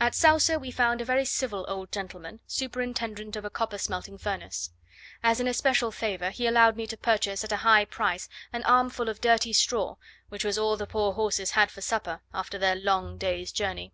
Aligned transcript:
At 0.00 0.16
Sauce 0.16 0.50
we 0.50 0.72
found 0.72 1.00
a 1.00 1.04
very 1.04 1.24
civil 1.24 1.64
old 1.68 1.92
gentleman, 1.92 2.40
superintendent 2.48 3.36
of 3.36 3.44
a 3.44 3.50
copper 3.50 3.78
smelting 3.78 4.18
furnace. 4.18 4.72
As 5.22 5.38
an 5.38 5.46
especial 5.46 5.92
favour, 5.92 6.30
he 6.30 6.48
allowed 6.48 6.74
me 6.76 6.88
to 6.88 6.96
purchase 6.96 7.44
at 7.44 7.52
a 7.52 7.58
high 7.62 7.84
price 7.84 8.28
an 8.52 8.64
armful 8.64 9.08
of 9.08 9.20
dirty 9.20 9.52
straw, 9.52 9.94
which 10.28 10.44
was 10.44 10.58
all 10.58 10.76
the 10.76 10.88
poor 10.88 11.12
horses 11.12 11.52
had 11.52 11.70
for 11.70 11.82
supper 11.82 12.20
after 12.34 12.58
their 12.58 12.74
long 12.74 13.16
day's 13.16 13.52
journey. 13.52 13.92